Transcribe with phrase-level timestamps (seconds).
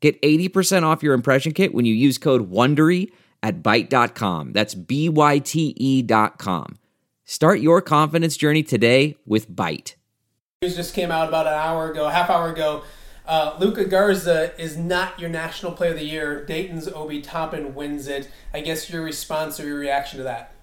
[0.00, 3.10] Get 80% off your impression kit when you use code WONDERY
[3.42, 4.52] at Byte.com.
[4.52, 6.78] That's B-Y-T-E dot com.
[7.24, 9.94] Start your confidence journey today with Byte.
[10.62, 12.82] News just came out about an hour ago, a half hour ago.
[13.26, 16.44] Uh, Luka Garza is not your National Player of the Year.
[16.46, 18.30] Dayton's Obi Toppin wins it.
[18.54, 20.54] I guess your response or your reaction to that?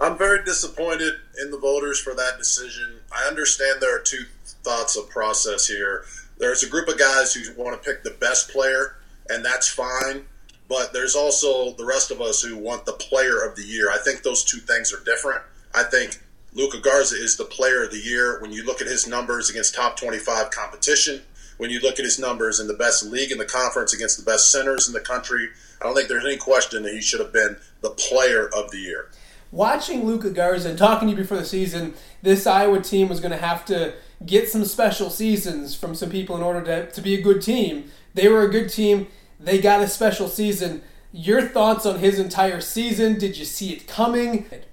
[0.00, 2.98] I'm very disappointed in the voters for that decision.
[3.12, 4.24] I understand there are two
[4.64, 6.04] thoughts of process here.
[6.42, 8.96] There's a group of guys who want to pick the best player,
[9.28, 10.24] and that's fine.
[10.68, 13.92] But there's also the rest of us who want the player of the year.
[13.92, 15.40] I think those two things are different.
[15.72, 16.20] I think
[16.52, 19.76] Luka Garza is the player of the year when you look at his numbers against
[19.76, 21.22] top 25 competition,
[21.58, 24.28] when you look at his numbers in the best league in the conference against the
[24.28, 25.48] best centers in the country.
[25.80, 28.78] I don't think there's any question that he should have been the player of the
[28.78, 29.10] year.
[29.52, 33.30] Watching Luka Garza and talking to you before the season, this Iowa team was going
[33.30, 33.92] to have to
[34.26, 37.90] get some special seasons from some people in order to, to be a good team.
[38.14, 39.08] They were a good team.
[39.40, 40.82] They got a special season.
[41.12, 43.18] Your thoughts on his entire season?
[43.18, 44.46] Did you see it coming?
[44.50, 44.66] It,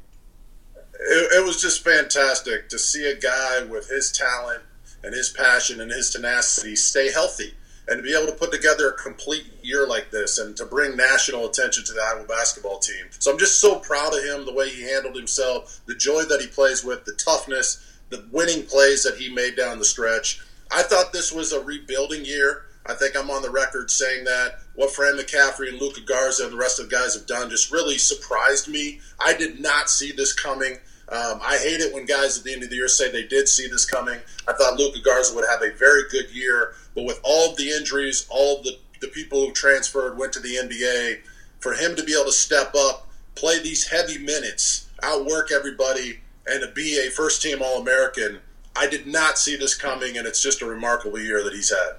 [1.01, 4.63] it was just fantastic to see a guy with his talent
[5.03, 7.53] and his passion and his tenacity stay healthy
[7.89, 10.95] and to be able to put together a complete year like this and to bring
[10.95, 13.05] national attention to the Iowa basketball team.
[13.17, 16.39] So I'm just so proud of him, the way he handled himself, the joy that
[16.39, 20.41] he plays with, the toughness, the winning plays that he made down the stretch.
[20.71, 22.63] I thought this was a rebuilding year.
[22.85, 26.53] I think I'm on the record saying that what Fran McCaffery and Luka Garza and
[26.53, 28.99] the rest of the guys have done just really surprised me.
[29.19, 30.77] I did not see this coming.
[31.09, 33.47] Um, I hate it when guys at the end of the year say they did
[33.47, 34.19] see this coming.
[34.47, 37.69] I thought Luka Garza would have a very good year, but with all of the
[37.71, 41.19] injuries, all the, the people who transferred, went to the NBA,
[41.59, 46.19] for him to be able to step up, play these heavy minutes, outwork everybody,
[46.49, 48.39] and to be a first team All American,
[48.75, 51.97] I did not see this coming, and it's just a remarkable year that he's had.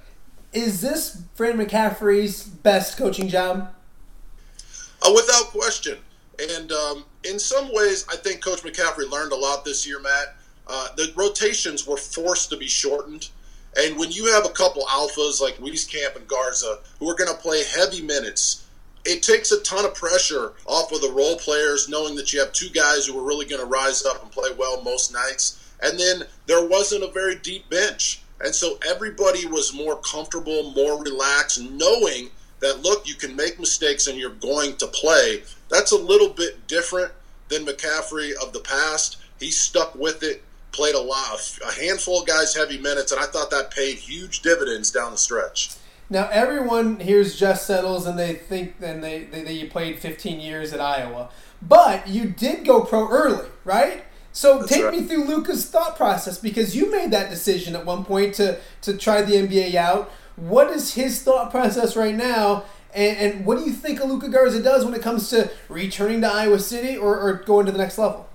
[0.53, 3.73] Is this Fran McCaffery's best coaching job?
[5.03, 5.99] Uh, without question.
[6.57, 10.37] And um, in some ways, I think Coach McCaffrey learned a lot this year, Matt.
[10.67, 13.29] Uh, the rotations were forced to be shortened.
[13.77, 17.37] And when you have a couple alphas like Wieskamp and Garza who are going to
[17.37, 18.67] play heavy minutes,
[19.05, 22.53] it takes a ton of pressure off of the role players, knowing that you have
[22.53, 25.75] two guys who are really going to rise up and play well most nights.
[25.83, 28.21] And then there wasn't a very deep bench.
[28.43, 32.31] And so everybody was more comfortable, more relaxed, knowing
[32.61, 35.43] that, look, you can make mistakes and you're going to play.
[35.69, 37.13] That's a little bit different
[37.49, 39.19] than McCaffery of the past.
[39.39, 43.27] He stuck with it, played a lot, a handful of guys heavy minutes, and I
[43.27, 45.71] thought that paid huge dividends down the stretch.
[46.11, 50.41] Now everyone hears Jess Settles and they think and they, they that you played 15
[50.41, 51.31] years at Iowa,
[51.63, 54.05] but you did go pro early, right?
[54.33, 54.93] So That's take right.
[54.95, 58.97] me through Luka's thought process because you made that decision at one point to to
[58.97, 60.11] try the NBA out.
[60.35, 62.65] What is his thought process right now?
[62.93, 66.27] And, and what do you think Luka Garza does when it comes to returning to
[66.27, 68.29] Iowa City or, or going to the next level?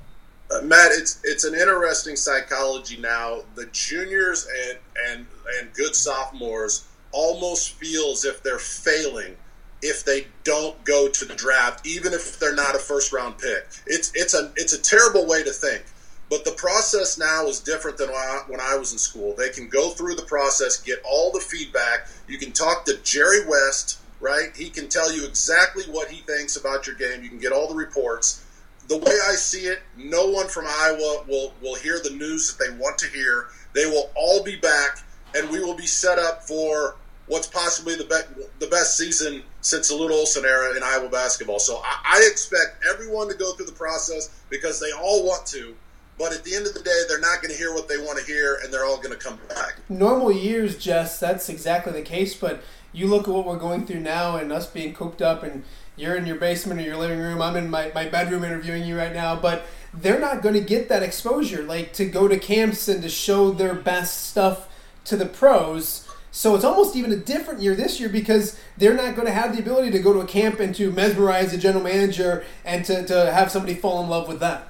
[0.50, 3.42] Uh, Matt, it's it's an interesting psychology now.
[3.56, 4.78] The juniors and
[5.10, 5.26] and
[5.60, 9.38] and good sophomores almost feel as if they're failing
[9.82, 13.68] if they don't go to the draft, even if they're not a first round pick.
[13.88, 15.84] It's it's a it's a terrible way to think.
[16.30, 19.36] But the process now is different than when I, when I was in school.
[19.38, 22.08] They can go through the process, get all the feedback.
[22.28, 24.50] You can talk to Jerry West, right?
[24.56, 27.22] He can tell you exactly what he thinks about your game.
[27.22, 28.44] You can get all the reports.
[28.88, 32.64] The way I see it, no one from Iowa will will hear the news that
[32.64, 33.50] they want to hear.
[33.74, 35.04] They will all be back,
[35.36, 36.96] and we will be set up for
[37.28, 41.60] what's possibly the, be- the best season since the Lute Olson era in Iowa basketball.
[41.60, 45.76] So I, I expect everyone to go through the process because they all want to.
[46.18, 48.18] But at the end of the day, they're not going to hear what they want
[48.20, 49.80] to hear, and they're all going to come back.
[49.90, 52.34] Normal years, Jess, that's exactly the case.
[52.34, 52.64] But
[52.94, 55.66] you look at what we're going through now, and us being cooped up, and
[55.98, 57.42] you're in your basement or your living room.
[57.42, 59.36] I'm in my, my bedroom interviewing you right now.
[59.36, 63.10] But they're not going to get that exposure, like to go to camps and to
[63.10, 64.70] show their best stuff
[65.06, 69.16] to the pros so it's almost even a different year this year because they're not
[69.16, 71.82] going to have the ability to go to a camp and to mesmerize a general
[71.82, 74.62] manager and to, to have somebody fall in love with them.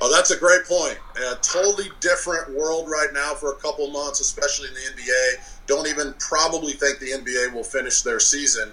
[0.00, 0.96] Oh, that's a great point.
[1.18, 5.66] A totally different world right now for a couple months, especially in the NBA.
[5.66, 8.72] Don't even probably think the NBA will finish their season.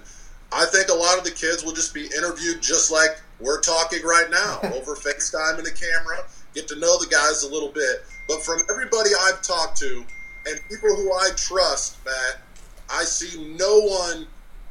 [0.52, 4.02] I think a lot of the kids will just be interviewed just like we're talking
[4.02, 6.24] right now over FaceTime and the camera,
[6.54, 8.06] get to know the guys a little bit.
[8.28, 10.06] But from everybody I've talked to
[10.46, 12.42] and people who I trust, Matt,
[12.90, 14.26] I see no one,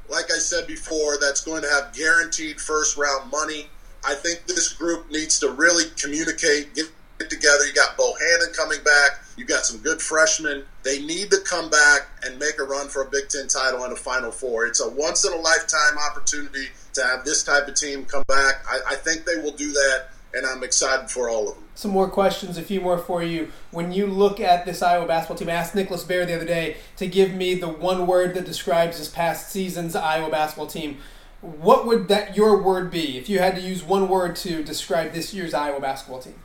[0.10, 3.68] like I said before, that's going to have guaranteed first round money.
[4.06, 6.86] I think this group needs to really communicate, get
[7.20, 7.66] together.
[7.66, 9.24] You got Bohannon coming back.
[9.38, 10.64] You got some good freshmen.
[10.84, 13.94] They need to come back and make a run for a Big Ten title and
[13.94, 14.66] a Final Four.
[14.66, 18.64] It's a once in a lifetime opportunity to have this type of team come back.
[18.70, 21.65] I, I think they will do that, and I'm excited for all of them.
[21.76, 23.52] Some more questions, a few more for you.
[23.72, 26.78] When you look at this Iowa basketball team, I asked Nicholas Bear the other day
[26.96, 31.00] to give me the one word that describes this past season's Iowa basketball team.
[31.42, 35.12] What would that your word be if you had to use one word to describe
[35.12, 36.36] this year's Iowa basketball team?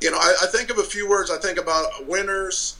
[0.00, 1.28] You know, I, I think of a few words.
[1.28, 2.78] I think about winners.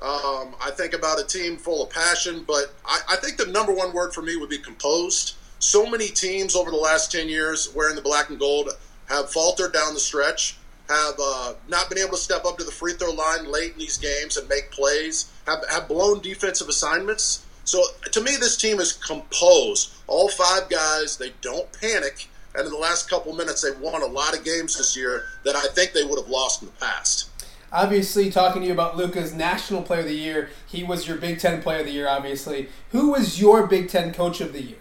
[0.00, 3.72] Um, I think about a team full of passion, but I, I think the number
[3.72, 5.34] one word for me would be composed.
[5.58, 8.70] So many teams over the last 10 years wearing the black and gold
[9.08, 10.56] have faltered down the stretch,
[10.90, 13.78] have uh, not been able to step up to the free throw line late in
[13.78, 17.46] these games and make plays, have, have blown defensive assignments.
[17.64, 19.92] So to me, this team is composed.
[20.08, 22.28] All five guys, they don't panic.
[22.56, 25.54] And in the last couple minutes, they've won a lot of games this year that
[25.54, 27.28] I think they would have lost in the past.
[27.72, 31.38] Obviously, talking to you about Luka's National Player of the Year, he was your Big
[31.38, 32.68] Ten Player of the Year, obviously.
[32.90, 34.78] Who was your Big Ten Coach of the Year?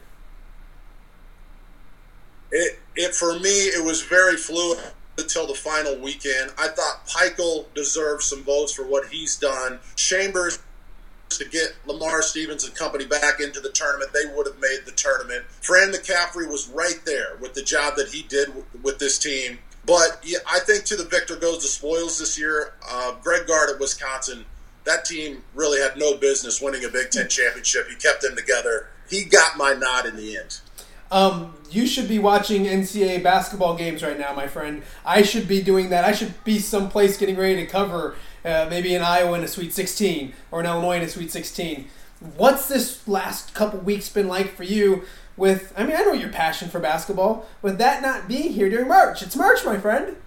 [2.52, 4.80] It, it for me, it was very fluid
[5.20, 6.52] until the final weekend.
[6.58, 9.80] I thought Pikiell deserved some votes for what he's done.
[9.96, 10.60] Chambers
[11.30, 14.92] to get Lamar Stevens and company back into the tournament, they would have made the
[14.92, 15.46] tournament.
[15.62, 18.50] Fran McCaffery was right there with the job that he did
[18.84, 19.60] with this team.
[19.86, 22.74] But yeah, I think to the victor goes the spoils this year.
[22.88, 24.46] Uh, Greg Gard at Wisconsin,
[24.84, 27.88] that team really had no business winning a Big Ten championship.
[27.90, 28.88] He kept them together.
[29.10, 30.60] He got my nod in the end.
[31.12, 34.84] Um, you should be watching NCAA basketball games right now, my friend.
[35.06, 36.04] I should be doing that.
[36.04, 38.16] I should be someplace getting ready to cover
[38.46, 41.88] uh, maybe in Iowa in a Sweet 16 or in Illinois in a Sweet 16.
[42.38, 45.04] What's this last couple weeks been like for you?
[45.38, 47.46] With I mean, I know your passion for basketball.
[47.62, 50.18] With that not being here during March, it's March, my friend.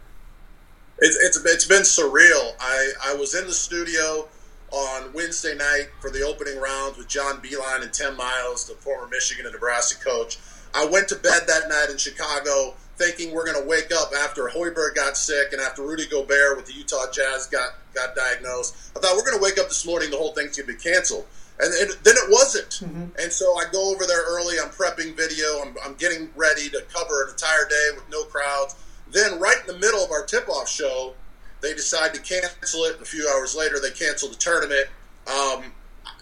[0.98, 2.54] It's it's, it's been surreal.
[2.58, 4.28] I I was in the studio
[4.70, 9.06] on Wednesday night for the opening rounds with John Beilein and Tim Miles, the former
[9.08, 10.38] Michigan and Nebraska coach.
[10.74, 14.48] I went to bed that night in Chicago thinking we're going to wake up after
[14.48, 18.92] Hoiberg got sick and after Rudy Gobert with the Utah Jazz got got diagnosed.
[18.96, 20.78] I thought we're going to wake up this morning, the whole thing's going to be
[20.78, 21.26] canceled.
[21.60, 22.70] And, and then it wasn't.
[22.70, 23.20] Mm-hmm.
[23.20, 24.56] And so I go over there early.
[24.58, 25.60] I'm prepping video.
[25.62, 28.74] I'm, I'm getting ready to cover an entire day with no crowds.
[29.10, 31.14] Then, right in the middle of our tip off show,
[31.60, 33.00] they decide to cancel it.
[33.00, 34.86] A few hours later, they cancel the tournament.
[35.28, 35.64] Um,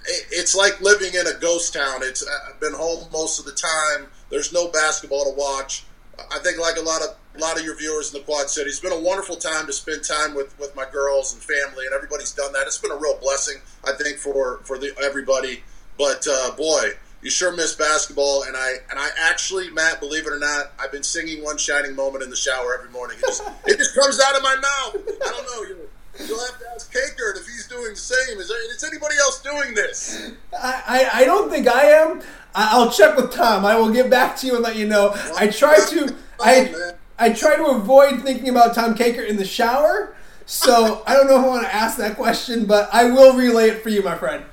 [0.06, 2.00] it, it's like living in a ghost town.
[2.02, 4.08] It's I've been home most of the time.
[4.30, 5.84] There's no basketball to watch.
[6.30, 8.68] I think like a lot of a lot of your viewers in the Quad City,
[8.68, 11.94] it's been a wonderful time to spend time with, with my girls and family, and
[11.94, 12.66] everybody's done that.
[12.66, 15.62] It's been a real blessing, I think, for for the everybody.
[15.96, 16.90] But uh, boy,
[17.22, 20.92] you sure miss basketball, and I and I actually, Matt, believe it or not, I've
[20.92, 23.18] been singing "One Shining Moment" in the shower every morning.
[23.18, 24.96] It just it just comes out of my mouth.
[24.96, 25.68] I don't know.
[25.68, 28.38] You'll, you'll have to ask Kakert if he's doing the same.
[28.38, 30.32] Is there is anybody else doing this?
[30.52, 32.22] I, I, I don't think I am.
[32.54, 33.64] I'll check with Tom.
[33.64, 35.12] I will get back to you and let you know.
[35.36, 39.44] I try to I oh, I try to avoid thinking about Tom Kakert in the
[39.44, 40.14] shower.
[40.46, 43.68] So I don't know if I want to ask that question, but I will relay
[43.68, 44.44] it for you, my friend.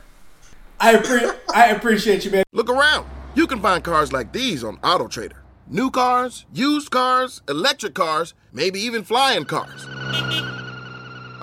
[0.79, 2.43] I appre- I appreciate you, man.
[2.51, 3.07] Look around.
[3.33, 5.37] You can find cars like these on AutoTrader.
[5.67, 9.87] New cars, used cars, electric cars, maybe even flying cars.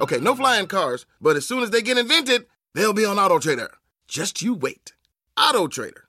[0.01, 3.69] Okay, no flying cars, but as soon as they get invented, they'll be on AutoTrader.
[4.07, 4.93] Just you wait.
[5.37, 6.05] AutoTrader.